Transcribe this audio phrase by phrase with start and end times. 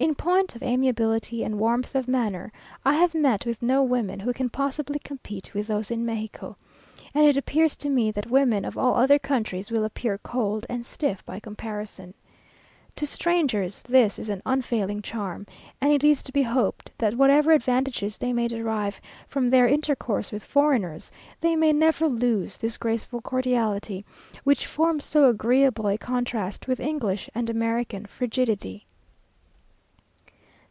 [0.00, 2.52] In point of amiability and warmth of manner,
[2.84, 6.54] I have met with no women who can possibly compete with those in Mexico,
[7.12, 10.86] and it appears to me that women of all other countries will appear cold and
[10.86, 12.14] stiff by comparison.
[12.94, 15.48] To strangers this is an unfailing charm,
[15.80, 20.30] and it is to be hoped that whatever advantages they may derive from their intercourse
[20.30, 21.10] with foreigners,
[21.40, 24.04] they may never lose this graceful cordiality,
[24.44, 28.84] which forms so agreeable a contrast with English and American frigidity.